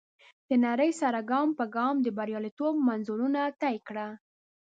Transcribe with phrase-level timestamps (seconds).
[0.49, 4.07] د نړۍ سره ګام پر ګام د برياليتوب منزلونه طی کړه.